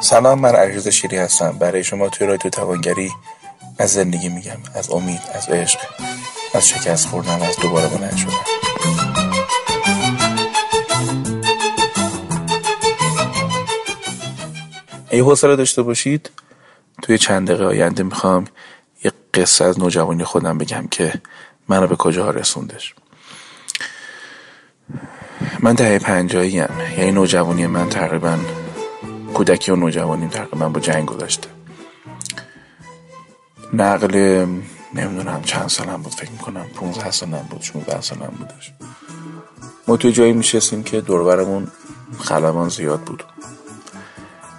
سلام 0.00 0.40
من 0.40 0.54
علیرضا 0.54 0.90
شیری 0.90 1.16
هستم. 1.16 1.58
برای 1.58 1.84
شما 1.84 2.08
توی 2.08 2.26
رادیو 2.26 2.50
توانگری 2.50 3.12
از 3.78 3.92
زندگی 3.92 4.28
میگم 4.28 4.58
از 4.74 4.90
امید 4.90 5.20
از 5.34 5.48
عشق 5.48 5.78
از 6.54 6.68
شکست 6.68 7.08
خوردن 7.08 7.42
از 7.42 7.56
دوباره 7.56 7.88
بلند 7.88 8.16
شدن. 8.16 8.32
ای 15.10 15.20
حوصله 15.20 15.56
داشته 15.56 15.82
باشید 15.82 16.30
توی 17.02 17.18
چند 17.18 17.48
دقیقه 17.48 17.64
آینده 17.64 18.02
می‌خوام 18.02 18.44
یه 19.04 19.12
قصه 19.34 19.64
از 19.64 19.78
نوجوانی 19.78 20.24
خودم 20.24 20.58
بگم 20.58 20.88
که 20.90 21.12
منو 21.68 21.86
به 21.86 21.96
کجا 21.96 22.30
رسوندش. 22.30 22.94
من 25.60 25.72
دهه 25.72 25.98
پنجایی 25.98 26.58
هم. 26.58 26.70
یعنی 26.98 27.10
نوجوانی 27.10 27.66
من 27.66 27.88
تقریبا 27.88 28.38
کودکی 29.34 29.72
و 29.72 29.76
نوجوانیم 29.76 30.28
تقریبا 30.28 30.68
با 30.68 30.80
جنگ 30.80 31.06
گذاشته 31.06 31.48
نقل 33.72 34.46
نمی‌دونم 34.94 35.42
چند 35.42 35.68
سالم 35.68 36.02
بود 36.02 36.14
فکر 36.14 36.30
می‌کنم 36.30 36.66
15 36.74 37.10
سالم 37.10 37.46
بود 37.50 37.62
16 37.62 38.00
سالم 38.00 38.32
بودش. 38.38 38.72
ما 39.88 39.96
توی 39.96 40.12
جایی 40.12 40.32
میشستیم 40.32 40.82
که 40.82 41.00
دوربرمون 41.00 41.68
خلبان 42.18 42.68
زیاد 42.68 43.00
بود. 43.00 43.24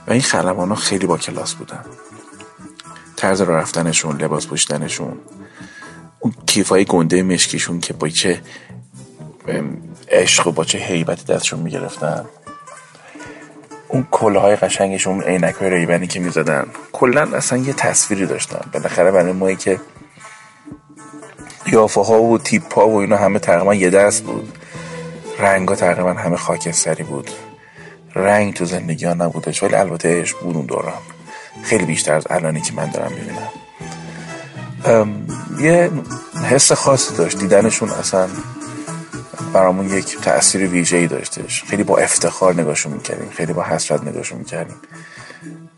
و 0.07 0.11
این 0.11 0.21
خلبان 0.21 0.69
ها 0.69 0.75
خیلی 0.75 1.07
با 1.07 1.17
کلاس 1.17 1.53
بودن. 1.53 1.85
طرز 3.15 3.41
را 3.41 3.57
رفتنشون 3.57 4.21
لباس 4.21 4.47
پوشیدنشون 4.47 5.19
اون 6.19 6.33
کیفای 6.45 6.85
گنده 6.85 7.23
مشکیشون 7.23 7.79
که 7.79 7.93
با 7.93 8.09
چه 8.09 8.41
عشق 10.13 10.48
و 10.48 10.52
با 10.52 10.63
چه 10.63 10.77
حیبتی 10.77 11.34
دستشون 11.34 11.59
می‌گرفتن. 11.59 12.26
اون 13.88 14.08
کله 14.11 14.39
های 14.39 14.55
قشنگشون 14.55 15.14
اون 15.14 15.23
عینک 15.23 15.55
های 15.55 15.70
ریبنی 15.70 16.08
که 16.08 16.20
می‌زدن 16.20 16.66
کلا 16.92 17.22
اصلا 17.22 17.59
یه 17.59 17.73
تصویری 17.73 18.25
داشتن. 18.25 18.61
بالاخره 18.73 19.11
برای 19.11 19.31
مایی 19.31 19.55
که 19.55 19.80
قیافه 21.66 22.02
ها 22.02 22.22
و 22.22 22.38
تیپ 22.38 22.73
ها 22.73 22.89
و 22.89 22.95
اینا 22.95 23.17
همه 23.17 23.39
تقریبا 23.39 23.75
یه 23.75 23.89
دست 23.89 24.23
بود. 24.23 24.58
رنگ 25.39 25.70
ها 25.70 25.75
تقریبا 25.75 26.14
همه 26.14 26.38
خاکستری 26.38 27.03
بود. 27.03 27.30
رنگ 28.16 28.53
تو 28.53 28.66
زندگی 28.66 29.05
ها 29.05 29.14
نبودش 29.14 29.64
ولی 29.64 29.75
البته 29.75 30.22
عشق 30.22 30.39
بود 30.39 30.55
اون 30.55 30.66
دوران. 30.66 31.02
خیلی 31.64 31.86
بیشتر 31.86 32.14
از 32.14 32.23
الانی 32.30 32.61
که 32.61 32.73
من 32.73 32.89
دارم 32.89 33.11
می‌بینم. 33.11 33.50
یه 35.59 35.92
حس 36.50 36.72
خاصی 36.72 37.16
داشت. 37.16 37.38
دیدنشون 37.38 37.89
اصلا 37.89 38.27
برامون 39.53 39.89
یک 39.89 40.17
تأثیر 40.17 40.67
ویژه 40.67 40.97
ای 40.97 41.07
داشتش 41.07 41.63
خیلی 41.63 41.83
با 41.83 41.97
افتخار 41.97 42.61
نگاهشون 42.61 42.93
می‌کردیم 42.93 43.29
خیلی 43.29 43.53
با 43.53 43.63
حسرت 43.63 44.03
نگاهشون 44.03 44.37
می‌کردیم 44.39 44.75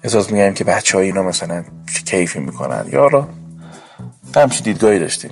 احساس 0.04 0.32
میگم 0.32 0.54
که 0.54 0.64
بچه 0.64 0.98
های 0.98 1.06
اینا 1.08 1.24
مثلا 1.24 1.64
کیفی 2.06 2.40
می‌کنن. 2.40 2.86
یا 2.92 3.08
را 3.08 3.30
همچین 4.36 4.64
دیدگاهی 4.64 5.00
داشتیم. 5.00 5.32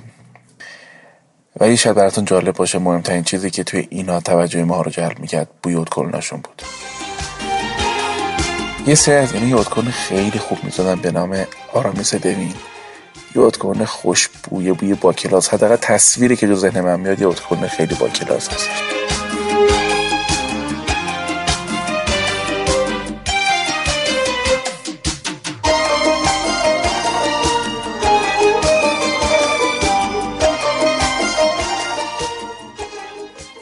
ولی 1.60 1.76
شاید 1.76 1.96
براتون 1.96 2.24
جالب 2.24 2.54
باشه 2.56 2.78
مهمترین 2.78 3.22
چیزی 3.22 3.50
که 3.50 3.64
توی 3.64 3.86
اینا 3.90 4.20
توجه 4.20 4.64
ما 4.64 4.82
رو 4.82 4.90
جلب 4.90 5.18
می‌کرد 5.18 5.48
بوی 5.62 5.74
اتکلوناشون 5.74 6.40
بود. 6.40 6.62
یه 8.86 8.94
سری 8.94 9.14
از 9.14 9.34
اینا 9.34 9.46
یه 9.46 9.56
خیلی 9.90 10.38
خوب 10.38 10.64
می‌زدن 10.64 10.94
به 10.94 11.10
نام 11.10 11.44
آرامیس 11.72 12.14
دوین 12.14 12.54
یه 13.34 13.42
خوش 13.84 14.28
بوی 14.28 14.72
بوی 14.72 14.94
با 14.94 15.12
کلاس 15.12 15.48
حداقل 15.48 15.76
تصویری 15.76 16.36
که 16.36 16.46
جو 16.46 16.54
ذهن 16.54 16.80
من 16.80 17.00
میاد 17.00 17.20
یه 17.20 17.26
خیلی 17.66 17.94
با 17.94 18.08
کلاس 18.08 18.48
هست. 18.48 18.68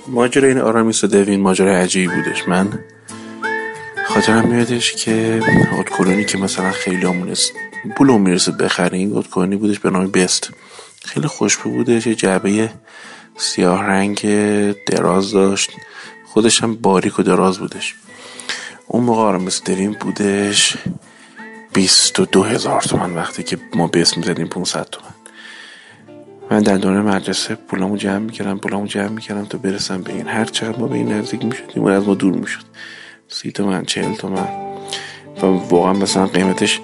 ماجرا 0.08 0.48
این 0.48 0.58
آرامیس 0.58 1.04
و 1.04 1.06
دوین 1.06 1.40
ماجرا 1.40 1.76
عجیبی 1.76 2.14
بودش. 2.14 2.48
من 2.48 2.78
خاطرم 4.06 4.48
میادش 4.48 4.92
که 4.92 5.40
اتکلونی 5.78 6.24
که 6.24 6.38
مثلا 6.38 6.70
خیلی 6.70 7.06
است 7.30 7.52
پولو 7.96 8.18
می‌رسه 8.18 8.52
بخریم 8.52 9.16
اتکلونی 9.16 9.56
بودش 9.56 9.78
به 9.78 9.90
نام 9.90 10.06
بست. 10.06 10.50
خیلی 11.04 11.26
خوشبو 11.26 11.70
بودش. 11.70 12.06
یه 12.06 12.14
جعبه 12.14 12.70
سیاه 13.36 13.82
رنگ 13.82 14.26
دراز 14.86 15.32
داشت. 15.32 15.70
خودش 16.26 16.62
هم 16.62 16.74
باریک 16.74 17.18
و 17.18 17.22
دراز 17.22 17.58
بودش. 17.58 17.94
اون 18.86 19.04
موقع 19.04 19.22
آرامیس 19.22 19.62
دوین 19.62 19.92
بودش 20.00 20.76
بیست 21.74 22.20
و 22.20 22.24
دو 22.24 22.42
هزار 22.42 22.80
تومن 22.80 23.14
وقتی 23.14 23.42
که 23.42 23.58
ما 23.74 23.86
بست 23.86 24.18
می‌زدیم 24.18 24.46
500 24.46 24.84
تومن 24.90 25.14
من 26.50 26.62
در 26.62 26.76
دوره 26.76 27.00
مدرسه 27.00 27.54
پولامو 27.54 27.96
جمع 27.96 28.18
می‌کردم 28.18 28.58
پولامو 28.58 28.86
جمع 28.86 29.08
می‌کردم 29.08 29.44
تا 29.44 29.58
برسم 29.58 30.02
به 30.02 30.12
این 30.12 30.28
هر 30.28 30.44
چقدر 30.44 30.78
ما 30.78 30.86
به 30.86 30.94
این 30.94 31.12
نزدیک 31.12 31.44
می‌شدیم 31.44 31.82
اون 31.82 31.92
از 31.92 32.06
ما 32.06 32.14
دور 32.14 32.34
می‌شد. 32.34 32.62
سی 33.28 33.52
تومن 33.52 33.84
چهل 33.84 34.14
تومن 34.14 34.48
و 35.42 35.46
واقعا 35.46 35.92
مثلا 35.92 36.26
قیمتش 36.26 36.80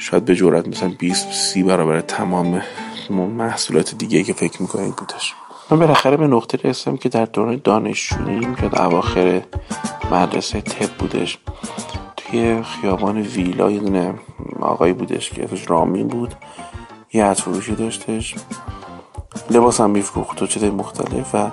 شاید 0.00 0.24
به 0.24 0.34
جورت 0.34 0.68
مثلا 0.68 0.92
20 0.98 1.32
سی 1.32 1.62
برابر 1.62 2.00
تمام 2.00 2.62
محصولات 3.10 3.94
دیگه 3.94 4.22
که 4.22 4.32
فکر 4.32 4.62
می‌کنید 4.62 4.96
بودش. 4.96 5.34
من 5.70 5.78
بالاخره 5.78 6.16
به 6.16 6.26
نقطه 6.26 6.68
رسیدم 6.68 6.96
که 6.96 7.08
در 7.08 7.24
دوران 7.24 7.60
دانشجوییم 7.64 8.54
که 8.54 8.82
اواخر 8.82 9.42
مدرسه 10.10 10.60
تپ 10.60 10.96
بودش. 10.98 11.38
توی 12.16 12.62
خیابان 12.62 13.20
ویلا 13.20 13.70
یه 13.70 13.80
دونه 13.80 14.14
آقایی 14.60 14.92
بودش 14.92 15.30
که 15.30 15.44
اسمش 15.44 15.70
رامین 15.70 16.08
بود. 16.08 16.34
یه 17.12 17.24
عطر 17.24 17.42
فروشی 17.42 17.74
داشتش. 17.74 18.34
لباس 19.50 19.80
هم 19.80 19.90
میفروخت 19.90 20.42
و 20.42 20.46
چیزای 20.46 20.70
مختلف 20.70 21.34
و 21.34 21.50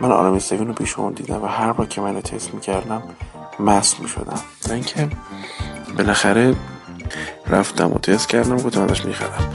من 0.00 0.12
آرامی 0.12 0.40
رو 0.50 0.72
پیش 0.72 0.98
اون 0.98 1.12
دیدم 1.12 1.42
و 1.42 1.46
هر 1.46 1.72
بار 1.72 1.86
که 1.86 2.00
من 2.00 2.20
تست 2.20 2.54
می‌کردم 2.54 3.02
مست 3.60 4.00
می‌شدم. 4.00 4.40
اینکه 4.70 5.08
بالاخره 5.98 6.54
رفتم 7.46 7.92
و 7.92 7.98
تست 7.98 8.28
کردم 8.28 8.56
گفتم 8.56 8.82
ازش 8.82 9.04
می‌خرم. 9.04 9.50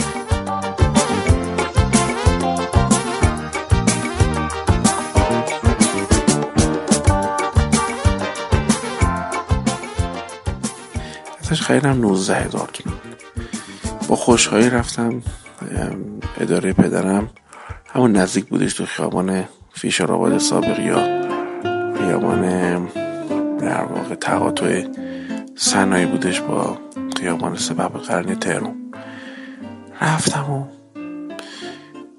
ازش 11.41 11.61
خریدم 11.61 11.97
19 11.97 12.35
هزار 12.35 12.69
تومن 12.73 12.95
با 14.07 14.15
خوشحالی 14.15 14.69
رفتم 14.69 15.21
اداره 16.39 16.73
پدرم. 16.73 17.29
همون 17.93 18.11
نزدیک 18.11 18.45
بودش 18.45 18.73
تو 18.73 18.85
خیابان 18.85 19.43
فیشر 19.73 20.11
آباد 20.11 20.37
سابق 20.37 20.79
یا 20.79 21.23
خیابان 21.97 22.41
در 23.57 23.83
واقع 23.83 24.15
تقاطع 24.15 24.87
سنایی 25.55 26.05
بودش 26.05 26.41
با 26.41 26.77
خیابان 27.23 27.57
سبب 27.57 27.97
قرنی 27.97 28.35
تهرون 28.35 28.93
رفتم 30.01 30.51
و 30.51 30.65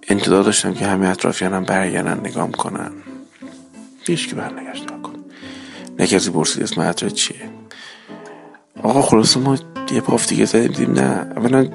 انتظار 0.09 0.42
داشتم 0.42 0.75
که 0.75 0.87
همه 0.87 1.09
اطرافیانم 1.09 1.65
برگردن 1.65 2.20
نگام 2.20 2.53
کنن 2.53 2.92
هیچ 4.06 4.28
که 4.28 4.34
برنگشت 4.34 4.93
نکن 4.93 5.12
نه 5.98 6.06
کسی 6.06 6.31
پرسید 6.31 6.62
اسم 6.62 6.81
عطر 6.81 7.09
چیه. 7.09 7.50
آقا 8.82 9.03
خلاصه 9.03 9.41
ما 9.41 9.59
یه 9.93 10.00
پاف 10.00 10.28
دیگه 10.28 10.44
زدیم 10.44 10.72
دیم 10.72 10.93
نه. 10.93 11.32
اولا 11.37 11.69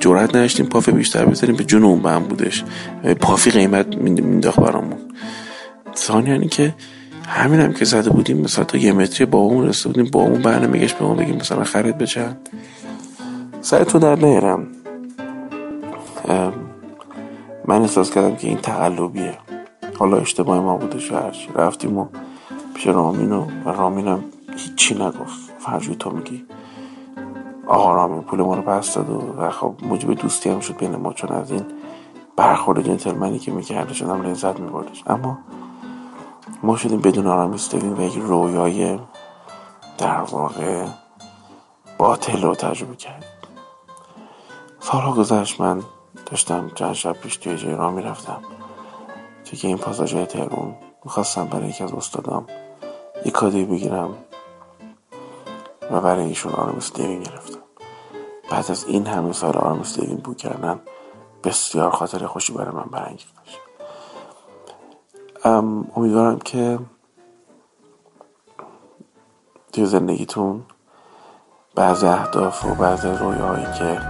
جرات 0.00 0.36
نداشتیم 0.36 0.66
پاف 0.66 0.88
بیشتر 0.88 1.24
بزنیم 1.24 1.56
به 1.56 1.64
جون 1.64 1.84
اون 1.84 2.18
بودش. 2.18 2.64
پافی 3.20 3.50
قیمت 3.50 3.96
مینداخت 3.96 4.60
برامون. 4.60 4.98
ثانیانی 5.96 6.48
که 6.48 6.74
همین 7.26 7.60
هم 7.60 7.72
که 7.72 7.84
زده 7.84 8.10
بودیم 8.10 8.40
مثلا 8.40 8.64
تا 8.64 8.78
یه 8.78 8.92
متری 8.92 9.26
با 9.26 9.38
اون 9.38 9.68
رسته 9.68 9.88
بودیم 9.88 10.10
با 10.12 10.20
اون 10.20 10.42
برنامه 10.42 10.78
به 10.78 11.04
ما 11.04 11.14
بگیم 11.14 11.36
مثلا 11.36 11.64
خرید 11.64 11.98
بچند 11.98 12.48
سر 13.60 13.84
تو 13.84 13.98
در 13.98 14.16
نیرم 14.16 14.66
من 17.64 17.80
احساس 17.82 18.10
کردم 18.10 18.36
که 18.36 18.48
این 18.48 18.58
تقلبیه 18.58 19.38
حالا 19.98 20.16
اشتباه 20.16 20.60
ما 20.60 20.76
بوده 20.76 20.98
هرچی 21.14 21.48
رفتیم 21.54 21.98
و 21.98 22.06
پیش 22.74 22.86
رامین 22.86 23.32
و 23.32 23.46
رامینم 23.64 24.24
هیچی 24.56 24.94
نگفت. 24.94 25.52
فرجوی 25.58 25.96
تو 25.96 26.10
میگی. 26.10 26.44
آقا 27.66 27.94
رامین 27.94 28.22
پول 28.22 28.40
ما 28.40 28.54
رو 28.54 28.62
پس 28.62 28.94
داد 28.94 29.10
و 29.38 29.50
خب 29.50 29.74
موجب 29.82 30.14
دوستی 30.14 30.50
هم 30.50 30.60
شد 30.60 30.76
بین 30.76 30.96
ما 30.96 31.12
چون 31.12 31.30
از 31.30 31.50
این 31.50 31.62
برخورد 32.36 32.86
جنتلمنی 32.86 33.38
که 33.38 33.52
می‌کرده 33.52 33.94
شدم 33.94 34.22
لذت 34.22 34.60
میبردش. 34.60 35.02
اما 35.06 35.38
ما 36.62 36.76
شدیم 36.76 37.00
بدون 37.00 37.26
آرامیز 37.26 37.74
و 37.74 38.00
یک 38.00 38.14
رویای 38.14 38.98
در 39.98 40.20
واقع 40.20 40.86
باطل 41.98 42.42
رو 42.42 42.54
تجربه 42.54 42.96
کرد 42.96 43.24
سالها 44.80 45.12
گذشت 45.12 45.60
من 45.60 45.82
داشتم 46.26 46.70
چند 46.74 46.92
شب 46.92 47.12
پیش 47.12 47.36
توی 47.36 47.56
جای 47.56 47.74
راه 47.74 47.92
می‌رفتم 47.92 48.42
توی 49.44 49.58
این 49.62 49.78
پاساژ 49.78 50.14
تهرون 50.14 50.74
می‌خواستم 51.04 51.46
برای 51.46 51.68
یکی 51.68 51.84
از 51.84 51.92
استادام 51.92 52.46
یه 53.24 53.32
کادوی 53.32 53.64
بگیرم 53.64 54.14
و 55.90 56.00
برای 56.00 56.24
ایشون 56.24 56.52
Aramis 56.52 56.92
Devin 56.92 57.20
گرفتم. 57.20 57.58
بعد 58.50 58.70
از 58.70 58.84
این 58.84 59.06
همه 59.06 59.32
سال 59.32 59.56
Aramis 59.56 60.00
Devin 60.00 60.16
بو 60.16 60.34
کردن 60.34 60.80
بسیار 61.44 61.90
خاطر 61.90 62.26
خوشی 62.26 62.52
برای 62.52 62.74
من 62.74 62.84
برانگیختش 62.90 63.58
امیدوارم 65.96 66.38
که 66.38 66.78
توی 69.72 69.86
زندگیتون 69.86 70.62
بعض 71.74 72.04
اهداف 72.04 72.64
و 72.64 72.74
بعض 72.74 73.06
رویاهایی 73.06 73.66
که 73.78 74.00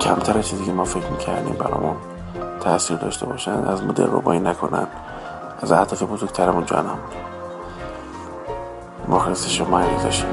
کمتر 0.00 0.42
چیزی 0.42 0.64
که 0.64 0.72
ما 0.72 0.84
فکر 0.84 1.10
می‌کردیم 1.10 1.54
برامون 1.54 1.96
تاثیر 2.60 2.96
داشته 2.96 3.26
باشن 3.26 3.64
از 3.64 3.82
ما 3.82 3.92
دل 3.92 4.06
نکنن. 4.38 4.86
از 5.60 5.72
اهداف 5.72 6.02
بزرگترمون 6.02 6.66
جانم. 6.66 6.98
مخلص 9.08 9.48
شما 9.48 9.80
عزیز 9.80 10.24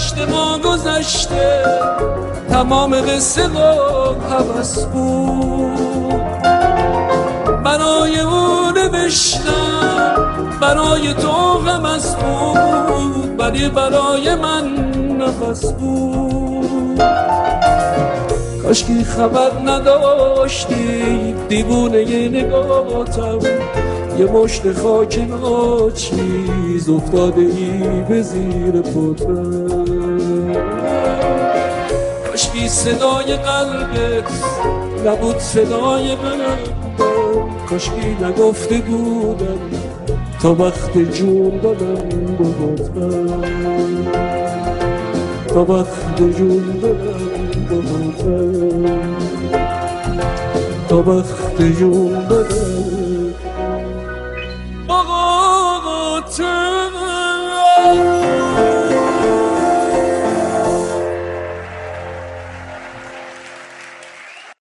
گذشته 0.00 0.26
ما 0.26 0.58
گذشته 0.58 1.62
تمام 2.50 3.00
قصه 3.00 3.48
و 3.48 3.58
حوث 4.30 4.84
بود. 4.84 6.32
برای 7.64 8.20
او 8.20 8.70
نوشتم 8.70 10.58
برای 10.60 11.14
تو 11.14 11.58
غم 11.66 11.84
از 11.84 12.16
بود 12.16 13.40
ولی 13.40 13.68
برای 13.68 14.34
من 14.34 14.64
نفس 15.18 15.72
بود. 15.72 17.02
کاشکی 18.62 19.04
خبر 19.04 19.50
نداشتی 19.64 21.34
دیوونه 21.48 22.28
نگاتم 22.28 23.38
یه 24.20 24.26
مشت 24.26 24.72
خاک 24.72 25.18
ناچیز 25.18 26.88
افتاده 26.88 27.40
ای 27.40 28.02
به 28.08 28.22
زیر 28.22 28.80
پترم 28.80 30.54
کاشکی 32.30 32.68
صدای 32.68 33.36
قلبت 33.36 34.32
نبود 35.06 35.38
صدای 35.38 36.14
من. 36.14 36.58
کاشکی 37.70 38.16
نگفته 38.22 38.78
بودم 38.78 39.58
تا 40.42 40.54
وقت 40.54 40.98
جون 40.98 41.60
دادم 41.62 42.36
بگفتم 42.36 43.42
تا 45.48 45.64
وقت 45.64 46.22
جون 46.38 46.80
دادم 46.82 47.30
بگفتم 47.70 49.00
تا 50.88 51.02
وقت 51.02 51.62
جون 51.62 52.26
دادم 52.28 53.49
بقا 54.90 56.20